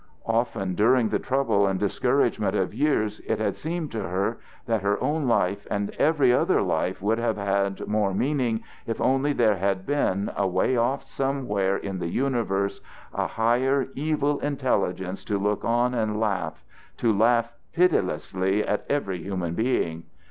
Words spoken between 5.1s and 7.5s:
life and every other life would have